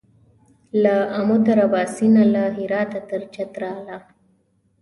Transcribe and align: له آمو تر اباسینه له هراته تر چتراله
له 0.83 0.95
آمو 1.19 1.37
تر 1.45 1.57
اباسینه 1.67 2.23
له 2.33 2.43
هراته 2.57 2.99
تر 3.09 3.21
چتراله 3.33 3.97